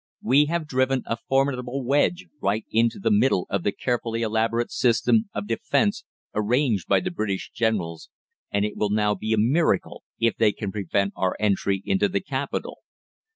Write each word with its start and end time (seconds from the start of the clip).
We 0.23 0.45
have 0.45 0.65
driven 0.67 1.03
a 1.05 1.15
formidable 1.15 1.85
wedge 1.85 2.25
right 2.41 2.65
into 2.71 2.97
the 2.97 3.11
middle 3.11 3.45
of 3.51 3.61
the 3.61 3.71
carefully 3.71 4.23
elaborated 4.23 4.71
system 4.71 5.29
of 5.31 5.45
defence 5.45 6.05
arranged 6.33 6.87
by 6.87 7.01
the 7.01 7.11
English 7.15 7.51
generals, 7.53 8.09
and 8.49 8.65
it 8.65 8.75
will 8.75 8.89
now 8.89 9.13
be 9.13 9.31
a 9.31 9.37
miracle 9.37 10.01
if 10.19 10.35
they 10.37 10.53
can 10.53 10.71
prevent 10.71 11.13
our 11.15 11.35
entry 11.39 11.83
into 11.85 12.07
the 12.09 12.19
capital. 12.21 12.79